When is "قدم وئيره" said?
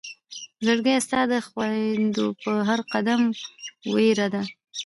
2.93-4.27